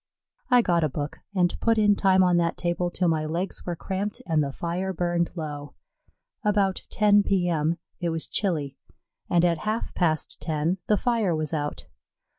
[0.49, 3.75] I got a book and put in time on that table till my legs were
[3.75, 5.75] cramped and the fire burned low.
[6.43, 7.77] About 10 P.M.
[7.99, 8.79] it was chilly,
[9.29, 11.85] and at half past ten the fire was out.